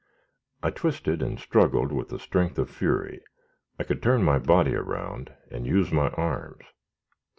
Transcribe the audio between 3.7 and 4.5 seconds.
I could turn my